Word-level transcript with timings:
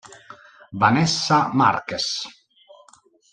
Vanessa 0.73 1.51
Marques 1.53 2.25